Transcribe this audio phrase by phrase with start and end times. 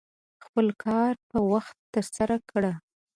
[0.45, 2.73] خپل کار په وخت ترسره کړه.